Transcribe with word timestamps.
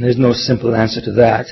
There's 0.00 0.18
no 0.18 0.32
simple 0.32 0.74
answer 0.74 1.00
to 1.02 1.12
that, 1.12 1.46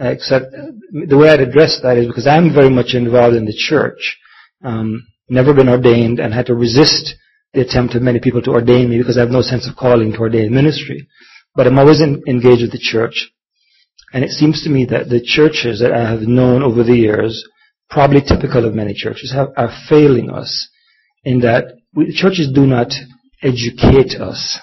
except 0.00 0.46
the 0.52 1.16
way 1.16 1.30
I'd 1.30 1.40
address 1.40 1.80
that 1.82 1.98
is 1.98 2.06
because 2.06 2.26
I'm 2.26 2.52
very 2.52 2.70
much 2.70 2.94
involved 2.94 3.36
in 3.36 3.44
the 3.44 3.56
church. 3.56 4.18
Um, 4.64 5.06
never 5.28 5.54
been 5.54 5.68
ordained 5.68 6.18
and 6.18 6.32
had 6.34 6.46
to 6.46 6.54
resist 6.54 7.14
the 7.52 7.60
attempt 7.60 7.94
of 7.94 8.02
many 8.02 8.20
people 8.20 8.42
to 8.42 8.50
ordain 8.50 8.90
me 8.90 8.98
because 8.98 9.16
I 9.16 9.20
have 9.20 9.30
no 9.30 9.42
sense 9.42 9.68
of 9.68 9.76
calling 9.76 10.12
to 10.12 10.18
ordain 10.18 10.52
ministry. 10.52 11.06
But 11.54 11.66
I'm 11.66 11.78
always 11.78 12.00
in, 12.00 12.22
engaged 12.26 12.62
with 12.62 12.72
the 12.72 12.78
church. 12.78 13.30
And 14.12 14.24
it 14.24 14.30
seems 14.30 14.62
to 14.62 14.70
me 14.70 14.84
that 14.86 15.08
the 15.08 15.22
churches 15.22 15.80
that 15.80 15.92
I 15.92 16.10
have 16.10 16.22
known 16.22 16.62
over 16.62 16.82
the 16.82 16.94
years, 16.94 17.46
probably 17.88 18.20
typical 18.20 18.64
of 18.64 18.74
many 18.74 18.94
churches, 18.94 19.32
have, 19.32 19.48
are 19.56 19.72
failing 19.88 20.30
us 20.30 20.68
in 21.24 21.40
that 21.40 21.74
we, 21.94 22.12
churches 22.12 22.50
do 22.52 22.66
not 22.66 22.92
educate 23.42 24.20
us, 24.20 24.58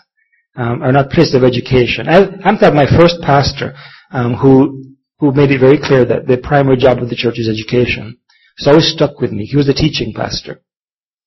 um, 0.56 0.84
are 0.84 0.92
not 0.92 1.10
places 1.10 1.36
of 1.36 1.44
education. 1.44 2.08
I, 2.08 2.30
I'm 2.44 2.58
thought 2.58 2.74
my 2.74 2.86
first 2.86 3.22
pastor 3.22 3.74
um, 4.12 4.36
who 4.36 4.84
who 5.20 5.32
made 5.32 5.52
it 5.52 5.60
very 5.60 5.78
clear 5.78 6.06
that 6.06 6.28
the 6.28 6.38
primary 6.38 6.78
job 6.78 6.98
of 7.00 7.10
the 7.10 7.16
church 7.16 7.40
is 7.40 7.48
education. 7.48 8.18
It's 8.58 8.68
always 8.68 8.92
stuck 8.92 9.20
with 9.22 9.32
me. 9.32 9.46
He 9.46 9.56
was 9.56 9.70
a 9.70 9.74
teaching 9.74 10.14
pastor. 10.14 10.62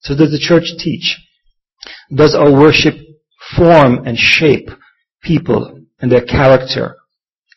So 0.00 0.14
does 0.14 0.30
the 0.30 0.38
church 0.38 0.72
teach? 0.78 1.18
Does 2.14 2.34
our 2.34 2.52
worship 2.52 2.94
form 3.56 4.06
and 4.06 4.18
shape 4.18 4.68
people 5.22 5.80
and 5.98 6.12
their 6.12 6.24
character 6.24 6.96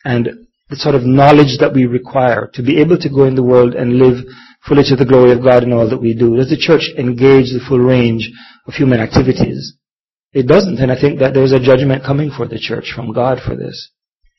and 0.04 0.28
the 0.70 0.76
sort 0.76 0.94
of 0.94 1.04
knowledge 1.04 1.58
that 1.58 1.74
we 1.74 1.84
require 1.84 2.48
to 2.54 2.62
be 2.62 2.80
able 2.80 2.96
to 2.98 3.08
go 3.08 3.24
in 3.24 3.34
the 3.34 3.42
world 3.42 3.74
and 3.74 3.98
live 3.98 4.24
fully 4.66 4.84
to 4.84 4.96
the 4.96 5.04
glory 5.04 5.32
of 5.32 5.42
God 5.42 5.62
in 5.62 5.72
all 5.72 5.88
that 5.88 6.00
we 6.00 6.14
do? 6.14 6.36
Does 6.36 6.50
the 6.50 6.56
church 6.56 6.90
engage 6.96 7.52
the 7.52 7.64
full 7.68 7.80
range 7.80 8.30
of 8.66 8.74
human 8.74 9.00
activities? 9.00 9.76
It 10.32 10.46
doesn't, 10.46 10.78
and 10.78 10.92
I 10.92 11.00
think 11.00 11.18
that 11.18 11.34
there's 11.34 11.52
a 11.52 11.58
judgment 11.58 12.04
coming 12.04 12.30
for 12.30 12.46
the 12.46 12.58
church 12.58 12.92
from 12.94 13.12
God 13.12 13.38
for 13.44 13.56
this. 13.56 13.90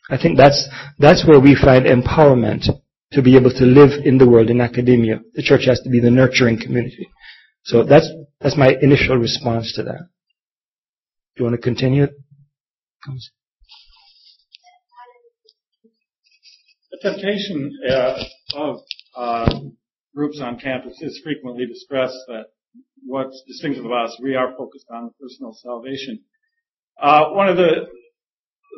I 0.10 0.18
think 0.18 0.38
that's, 0.38 0.68
that's 1.00 1.28
where 1.28 1.40
we 1.40 1.56
find 1.56 1.86
empowerment 1.86 2.66
to 3.12 3.22
be 3.22 3.36
able 3.36 3.52
to 3.52 3.66
live 3.66 4.06
in 4.06 4.18
the 4.18 4.28
world 4.28 4.50
in 4.50 4.62
academia. 4.62 5.20
The 5.34 5.44
church 5.44 5.66
has 5.66 5.82
to 5.82 5.90
be 5.90 6.00
the 6.00 6.10
nurturing 6.10 6.60
community. 6.60 7.10
So 7.64 7.84
that's, 7.84 8.10
that's 8.40 8.58
my 8.58 8.76
initial 8.82 9.18
response 9.18 9.74
to 9.76 9.84
that. 9.84 10.08
Do 11.36 11.44
you 11.44 11.46
want 11.46 11.56
to 11.56 11.62
continue? 11.62 12.08
The 16.92 17.00
temptation 17.02 17.78
uh, 17.90 18.24
of 18.56 18.78
uh, 19.16 19.60
groups 20.16 20.40
on 20.42 20.60
campus 20.60 20.98
is 21.02 21.20
frequently 21.24 21.66
to 21.66 21.76
stress 21.76 22.12
that 22.28 22.46
what's 23.06 23.44
distinctive 23.48 23.86
about 23.86 24.08
us, 24.08 24.20
we 24.22 24.36
are 24.36 24.54
focused 24.58 24.86
on 24.92 25.12
personal 25.20 25.54
salvation. 25.54 26.20
Uh, 27.02 27.30
one 27.32 27.50
of 27.50 27.58
the 27.58 27.88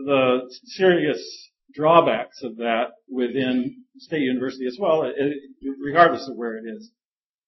the 0.05 0.39
serious 0.65 1.49
drawbacks 1.73 2.41
of 2.43 2.57
that 2.57 2.87
within 3.09 3.83
state 3.97 4.21
university 4.21 4.65
as 4.65 4.77
well, 4.79 5.09
regardless 5.83 6.27
of 6.27 6.35
where 6.35 6.57
it 6.57 6.63
is, 6.67 6.91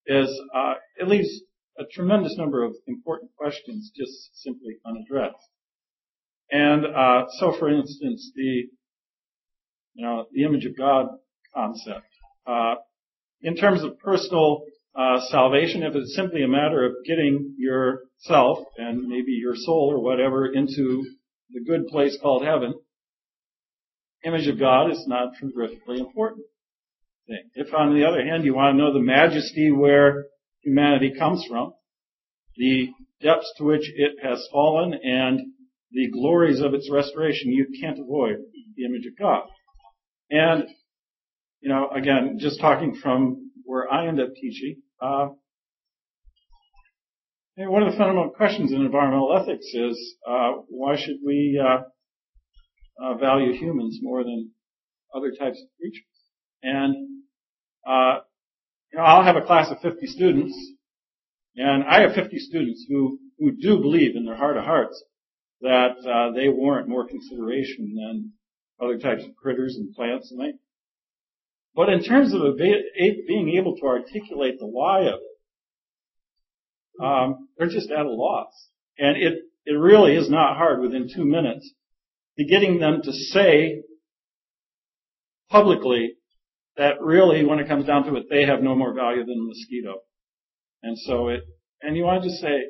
is 0.06 0.42
uh, 0.54 0.74
it 1.00 1.08
leaves 1.08 1.42
a 1.80 1.84
tremendous 1.86 2.38
number 2.38 2.64
of 2.64 2.74
important 2.88 3.32
questions 3.36 3.92
just 3.96 4.30
simply 4.44 4.78
unaddressed. 4.86 5.36
And 6.52 6.86
uh, 6.86 7.26
so, 7.40 7.54
for 7.58 7.70
instance, 7.70 8.32
the 8.36 8.68
you 9.94 10.06
know 10.06 10.26
the 10.32 10.44
image 10.44 10.66
of 10.66 10.78
God 10.78 11.08
concept. 11.54 12.08
Uh, 12.46 12.76
in 13.42 13.56
terms 13.56 13.84
of 13.84 14.00
personal 14.00 14.64
uh, 14.98 15.20
salvation, 15.30 15.84
if 15.84 15.94
it's 15.96 16.16
simply 16.16 16.44
a 16.44 16.48
matter 16.48 16.86
of 16.86 16.94
getting 17.06 17.56
yourself 17.58 18.60
and 18.78 19.08
maybe 19.08 19.32
your 19.32 19.56
soul 19.56 19.92
or 19.92 20.02
whatever 20.02 20.46
into 20.46 21.04
the 21.52 21.64
good 21.66 21.88
place 21.88 22.18
called 22.22 22.46
heaven, 22.46 22.74
image 24.24 24.48
of 24.48 24.60
God 24.60 24.92
is 24.92 25.04
not 25.08 25.34
terrifically 25.40 26.00
important 26.00 26.46
thing. 27.28 27.44
If 27.54 27.74
on 27.74 27.94
the 27.94 28.08
other 28.08 28.24
hand 28.24 28.46
you 28.46 28.56
want 28.56 28.74
to 28.74 28.78
know 28.78 28.94
the 28.94 29.00
majesty 29.00 29.72
where 29.72 30.26
humanity 30.62 31.14
comes 31.18 31.46
from, 31.48 31.74
the 32.56 32.90
depths 33.22 33.54
to 33.58 33.66
which 33.66 33.92
it 33.96 34.14
has 34.24 34.48
fallen 34.52 34.94
and 34.94 35.40
the 35.92 36.10
glories 36.12 36.62
of 36.62 36.74
its 36.74 36.90
restoration, 36.92 37.52
you 37.52 37.68
can't 37.82 38.00
avoid 38.00 38.38
the 38.76 38.86
image 38.86 39.06
of 39.06 39.18
God. 39.18 39.44
And, 40.30 40.68
you 41.60 41.70
know, 41.70 41.90
again, 41.90 42.38
just 42.40 42.60
talking 42.60 42.96
from 42.96 43.52
where 43.64 43.92
I 43.92 44.08
end 44.08 44.20
up 44.20 44.30
teaching, 44.36 44.82
uh, 45.06 45.30
one 47.58 47.84
of 47.84 47.92
the 47.92 47.98
fundamental 47.98 48.32
questions 48.32 48.72
in 48.72 48.82
environmental 48.82 49.38
ethics 49.38 49.66
is 49.74 50.16
uh, 50.28 50.54
why 50.68 50.96
should 50.98 51.18
we 51.26 51.62
uh, 51.62 51.84
uh, 53.04 53.14
value 53.16 53.54
humans 53.54 54.00
more 54.02 54.24
than 54.24 54.52
other 55.16 55.32
types 55.32 55.62
of 55.62 55.68
creatures? 55.80 56.04
And 56.64 56.96
uh, 57.88 58.20
you 58.92 59.00
know, 59.00 59.06
I'll 59.06 59.24
have 59.24 59.36
a 59.36 59.46
class 59.46 59.70
of 59.70 59.80
50 59.82 60.08
students, 60.08 60.58
and 61.56 61.84
I 61.84 62.02
have 62.02 62.14
50 62.14 62.38
students 62.40 62.86
who 62.90 63.20
who 63.40 63.52
do 63.52 63.80
believe 63.80 64.16
in 64.16 64.26
their 64.26 64.36
heart 64.36 64.58
of 64.58 64.64
hearts 64.64 65.04
that 65.62 65.98
uh, 66.06 66.32
they 66.34 66.50
warrant 66.50 66.88
more 66.88 67.08
consideration 67.08 67.96
than 67.96 68.32
other 68.82 68.98
types 68.98 69.24
of 69.24 69.36
critters 69.36 69.76
and 69.76 69.94
plants 69.94 70.32
and 70.32 70.40
things. 70.40 70.60
But 71.76 71.90
in 71.90 72.04
terms 72.04 72.34
of 72.34 72.58
being 72.58 73.58
able 73.58 73.76
to 73.78 73.86
articulate 73.86 74.60
the 74.60 74.68
why 74.68 75.02
of 75.02 75.16
it, 75.16 77.04
um, 77.04 77.50
they're 77.58 77.68
just 77.68 77.92
at 77.92 78.06
a 78.06 78.10
loss. 78.10 78.54
And 78.98 79.18
it, 79.18 79.34
it 79.66 79.74
really 79.74 80.16
is 80.16 80.30
not 80.30 80.56
hard 80.56 80.80
within 80.80 81.10
two 81.14 81.26
minutes 81.26 81.70
to 82.38 82.46
getting 82.46 82.80
them 82.80 83.02
to 83.04 83.12
say 83.12 83.82
publicly 85.50 86.14
that 86.78 87.02
really, 87.02 87.46
when 87.46 87.60
it 87.60 87.68
comes 87.68 87.86
down 87.86 88.06
to 88.06 88.16
it, 88.16 88.28
they 88.30 88.46
have 88.46 88.62
no 88.62 88.76
more 88.76 88.94
value 88.94 89.26
than 89.26 89.38
a 89.38 89.48
mosquito. 89.48 90.00
And 90.84 90.98
so 90.98 91.28
it, 91.30 91.42
and 91.82 91.98
you 91.98 92.04
want 92.04 92.24
to 92.24 92.30
just 92.30 92.42
say, 92.42 92.64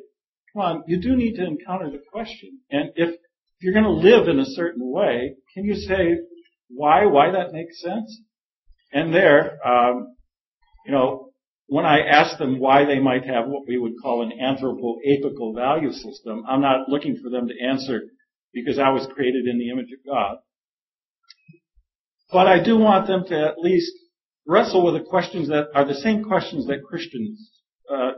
come 0.53 0.61
on, 0.61 0.83
you 0.87 0.99
do 0.99 1.15
need 1.15 1.35
to 1.35 1.45
encounter 1.45 1.91
the 1.91 2.01
question. 2.11 2.59
And 2.71 2.89
if, 2.95 3.09
if 3.09 3.19
you're 3.61 3.73
going 3.73 3.85
to 3.85 3.91
live 3.91 4.27
in 4.27 4.39
a 4.39 4.45
certain 4.45 4.91
way, 4.91 5.35
can 5.53 5.63
you 5.65 5.75
say 5.75 6.17
why, 6.69 7.05
why 7.05 7.31
that 7.31 7.51
makes 7.51 7.79
sense? 7.81 8.21
And 8.95 9.13
there, 9.13 9.59
um, 9.67 10.15
you 10.85 10.93
know, 10.93 11.31
when 11.67 11.85
I 11.85 11.99
ask 11.99 12.37
them 12.37 12.59
why 12.59 12.85
they 12.85 12.97
might 12.97 13.25
have 13.25 13.45
what 13.45 13.67
we 13.67 13.77
would 13.77 13.95
call 14.01 14.21
an 14.21 14.31
anthropoapical 14.41 15.53
value 15.53 15.91
system, 15.91 16.45
I'm 16.47 16.61
not 16.61 16.87
looking 16.87 17.19
for 17.21 17.29
them 17.29 17.49
to 17.49 17.53
answer 17.61 18.03
because 18.53 18.79
I 18.79 18.89
was 18.91 19.05
created 19.13 19.47
in 19.47 19.59
the 19.59 19.69
image 19.69 19.89
of 19.91 19.99
God. 20.09 20.37
But 22.31 22.47
I 22.47 22.63
do 22.63 22.77
want 22.77 23.07
them 23.07 23.25
to 23.27 23.37
at 23.37 23.59
least 23.59 23.91
wrestle 24.47 24.85
with 24.85 24.93
the 24.93 25.09
questions 25.09 25.49
that 25.49 25.67
are 25.75 25.85
the 25.85 25.95
same 25.95 26.23
questions 26.23 26.65
that 26.67 26.85
Christians, 26.87 27.51
uh, 27.93 28.11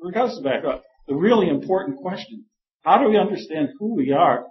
regardless 0.00 0.38
of 0.38 0.44
background, 0.44 0.80
the 1.06 1.14
really 1.14 1.48
important 1.48 1.98
question. 1.98 2.44
How 2.82 2.98
do 2.98 3.08
we 3.08 3.16
understand 3.16 3.68
who 3.78 3.94
we 3.94 4.10
are? 4.10 4.46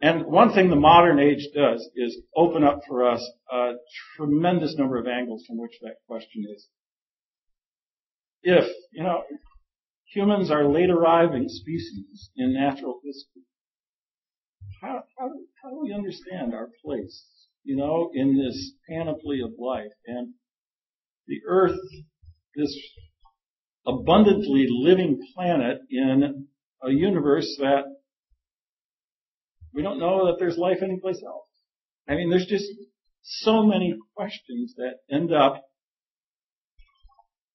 And 0.00 0.26
one 0.26 0.52
thing 0.52 0.68
the 0.68 0.76
modern 0.76 1.18
age 1.18 1.48
does 1.54 1.88
is 1.96 2.18
open 2.36 2.62
up 2.62 2.82
for 2.86 3.08
us 3.08 3.26
a 3.50 3.72
tremendous 4.16 4.76
number 4.76 4.98
of 4.98 5.06
angles 5.06 5.44
from 5.46 5.58
which 5.58 5.72
that 5.82 5.96
question 6.06 6.44
is. 6.54 6.68
If, 8.42 8.68
you 8.92 9.02
know, 9.02 9.22
humans 10.12 10.50
are 10.50 10.68
late 10.68 10.90
arriving 10.90 11.48
species 11.48 12.30
in 12.36 12.52
natural 12.52 13.00
history, 13.02 13.42
how, 14.82 15.02
how, 15.18 15.30
how 15.62 15.70
do 15.70 15.80
we 15.82 15.94
understand 15.94 16.52
our 16.52 16.68
place 16.84 17.24
you 17.66 17.74
know, 17.74 18.10
in 18.14 18.38
this 18.38 18.72
panoply 18.88 19.40
of 19.40 19.50
life. 19.58 19.90
And 20.06 20.34
the 21.26 21.40
earth, 21.48 21.78
this 22.54 22.74
abundantly 23.84 24.66
living 24.70 25.20
planet 25.34 25.80
in 25.90 26.46
a 26.82 26.90
universe 26.90 27.56
that 27.58 27.82
we 29.76 29.82
don't 29.82 30.00
know 30.00 30.26
that 30.26 30.36
there's 30.38 30.56
life 30.56 30.78
anyplace 30.82 31.22
else. 31.24 31.44
I 32.08 32.14
mean, 32.14 32.30
there's 32.30 32.46
just 32.46 32.66
so 33.22 33.64
many 33.64 33.94
questions 34.16 34.74
that 34.76 34.94
end 35.10 35.32
up, 35.32 35.62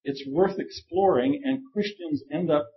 it's 0.03 0.23
worth 0.29 0.59
exploring 0.59 1.41
and 1.43 1.61
Christians 1.73 2.23
end 2.31 2.49
up, 2.49 2.67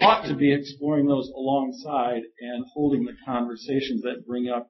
ought 0.00 0.26
to 0.26 0.34
be 0.34 0.52
exploring 0.52 1.06
those 1.06 1.30
alongside 1.36 2.22
and 2.40 2.64
holding 2.74 3.04
the 3.04 3.14
conversations 3.24 4.02
that 4.02 4.26
bring 4.26 4.48
up 4.48 4.68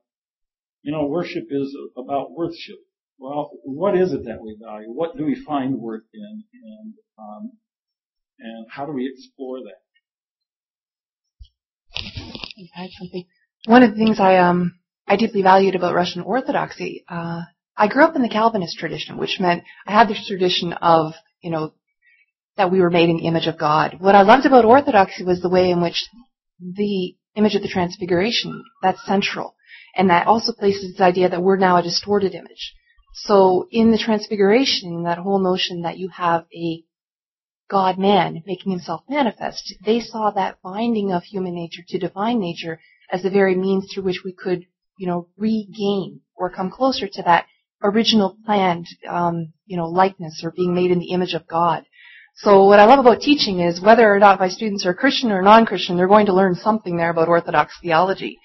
you 0.84 0.92
know, 0.92 1.06
worship 1.06 1.44
is 1.50 1.74
about 1.96 2.32
worship. 2.32 2.76
Well, 3.18 3.50
what 3.64 3.96
is 3.96 4.12
it 4.12 4.26
that 4.26 4.42
we 4.42 4.56
value? 4.62 4.88
What 4.88 5.16
do 5.16 5.24
we 5.24 5.34
find 5.34 5.78
worth 5.78 6.04
in? 6.12 6.44
And, 6.62 6.94
um, 7.18 7.52
and 8.38 8.66
how 8.70 8.84
do 8.84 8.92
we 8.92 9.10
explore 9.10 9.60
that? 9.60 9.80
add 12.76 12.90
something. 12.98 13.24
One 13.66 13.82
of 13.82 13.90
the 13.92 13.96
things 13.96 14.20
I 14.20 14.36
um 14.36 14.78
I 15.08 15.16
deeply 15.16 15.42
valued 15.42 15.74
about 15.74 15.94
Russian 15.94 16.22
Orthodoxy, 16.22 17.02
uh, 17.08 17.42
I 17.76 17.88
grew 17.88 18.04
up 18.04 18.14
in 18.14 18.22
the 18.22 18.28
Calvinist 18.28 18.78
tradition, 18.78 19.16
which 19.16 19.40
meant 19.40 19.64
I 19.86 19.92
had 19.92 20.08
this 20.08 20.26
tradition 20.26 20.74
of 20.74 21.14
you 21.40 21.50
know 21.50 21.72
that 22.58 22.70
we 22.70 22.80
were 22.80 22.90
made 22.90 23.08
in 23.08 23.16
the 23.16 23.26
image 23.26 23.46
of 23.46 23.58
God. 23.58 23.96
What 24.00 24.14
I 24.14 24.22
loved 24.22 24.44
about 24.44 24.66
Orthodoxy 24.66 25.24
was 25.24 25.40
the 25.40 25.48
way 25.48 25.70
in 25.70 25.80
which 25.80 26.04
the 26.60 27.16
image 27.36 27.54
of 27.54 27.62
the 27.62 27.68
Transfiguration 27.68 28.62
that's 28.82 29.04
central, 29.06 29.54
and 29.96 30.10
that 30.10 30.26
also 30.26 30.52
places 30.52 30.92
this 30.92 31.00
idea 31.00 31.30
that 31.30 31.42
we're 31.42 31.56
now 31.56 31.78
a 31.78 31.82
distorted 31.82 32.34
image. 32.34 32.74
So 33.14 33.66
in 33.70 33.92
the 33.92 33.98
Transfiguration, 33.98 35.04
that 35.04 35.18
whole 35.18 35.38
notion 35.38 35.82
that 35.82 35.96
you 35.96 36.10
have 36.10 36.44
a 36.54 36.82
God 37.70 37.98
man 37.98 38.42
making 38.46 38.72
himself 38.72 39.00
manifest, 39.08 39.74
they 39.86 40.00
saw 40.00 40.30
that 40.32 40.58
binding 40.62 41.12
of 41.12 41.22
human 41.22 41.54
nature 41.54 41.82
to 41.88 41.98
divine 41.98 42.40
nature 42.40 42.78
as 43.14 43.22
the 43.22 43.30
very 43.30 43.54
means 43.54 43.84
through 43.86 44.02
which 44.02 44.22
we 44.24 44.32
could, 44.32 44.66
you 44.98 45.06
know, 45.06 45.28
regain 45.36 46.20
or 46.34 46.50
come 46.50 46.68
closer 46.68 47.06
to 47.06 47.22
that 47.22 47.46
original 47.80 48.36
planned, 48.44 48.86
um, 49.08 49.52
you 49.66 49.76
know, 49.76 49.86
likeness 49.86 50.42
or 50.42 50.50
being 50.50 50.74
made 50.74 50.90
in 50.90 50.98
the 50.98 51.12
image 51.12 51.34
of 51.34 51.46
God. 51.46 51.84
So 52.36 52.64
what 52.64 52.80
I 52.80 52.86
love 52.86 52.98
about 52.98 53.20
teaching 53.20 53.60
is 53.60 53.80
whether 53.80 54.12
or 54.12 54.18
not 54.18 54.40
my 54.40 54.48
students 54.48 54.84
are 54.84 54.94
Christian 54.94 55.30
or 55.30 55.42
non-Christian, 55.42 55.96
they're 55.96 56.08
going 56.08 56.26
to 56.26 56.34
learn 56.34 56.56
something 56.56 56.96
there 56.96 57.10
about 57.10 57.28
Orthodox 57.28 57.78
theology. 57.80 58.40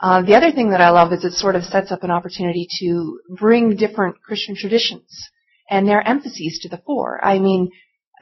Uh, 0.00 0.22
the 0.22 0.34
other 0.34 0.52
thing 0.52 0.70
that 0.70 0.80
I 0.80 0.88
love 0.88 1.12
is 1.12 1.22
it 1.22 1.34
sort 1.34 1.54
of 1.54 1.64
sets 1.64 1.92
up 1.92 2.02
an 2.02 2.10
opportunity 2.10 2.66
to 2.80 3.20
bring 3.36 3.76
different 3.76 4.16
Christian 4.22 4.56
traditions 4.56 5.28
and 5.68 5.86
their 5.86 6.06
emphases 6.06 6.60
to 6.62 6.70
the 6.70 6.82
fore. 6.86 7.22
I 7.22 7.38
mean, 7.38 7.70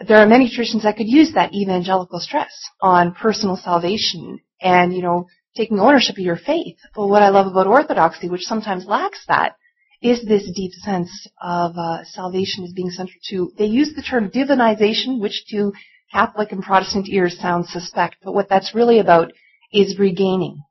there 0.08 0.18
are 0.18 0.26
many 0.26 0.50
traditions 0.50 0.82
that 0.82 0.96
could 0.96 1.08
use 1.08 1.32
that 1.34 1.54
evangelical 1.54 2.18
stress 2.18 2.52
on 2.80 3.14
personal 3.14 3.56
salvation 3.56 4.40
and, 4.60 4.92
you 4.92 5.02
know, 5.02 5.26
taking 5.56 5.78
ownership 5.78 6.16
of 6.16 6.24
your 6.24 6.36
faith. 6.36 6.76
But 6.94 7.08
what 7.08 7.22
I 7.22 7.28
love 7.28 7.46
about 7.46 7.66
Orthodoxy, 7.66 8.28
which 8.28 8.42
sometimes 8.42 8.86
lacks 8.86 9.24
that, 9.28 9.56
is 10.02 10.24
this 10.24 10.50
deep 10.54 10.72
sense 10.72 11.28
of 11.40 11.76
uh, 11.76 12.04
salvation 12.04 12.64
as 12.64 12.72
being 12.72 12.90
central 12.90 13.20
to. 13.30 13.52
They 13.56 13.66
use 13.66 13.94
the 13.94 14.02
term 14.02 14.30
divinization, 14.30 15.20
which 15.20 15.44
to 15.50 15.72
Catholic 16.12 16.52
and 16.52 16.62
Protestant 16.62 17.08
ears 17.08 17.38
sounds 17.38 17.72
suspect, 17.72 18.16
but 18.22 18.34
what 18.34 18.48
that's 18.48 18.74
really 18.74 18.98
about 18.98 19.32
is 19.72 19.98
regaining 19.98 20.62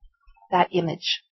that 0.51 0.67
image 0.71 1.23